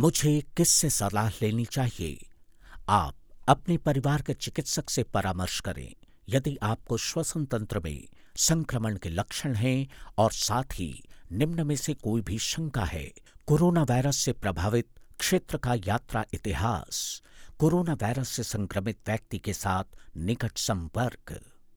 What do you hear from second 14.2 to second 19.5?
प्रभावित क्षेत्र का यात्रा इतिहास, कोरोना वायरस से संक्रमित व्यक्ति